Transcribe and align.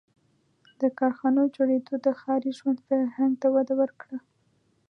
•د 0.81 0.83
کارخانو 0.99 1.41
جوړېدو 1.55 1.93
د 2.05 2.07
ښاري 2.19 2.51
ژوند 2.59 2.79
فرهنګ 2.87 3.33
ته 3.41 3.47
وده 3.55 3.73
ورکړه. 3.81 4.17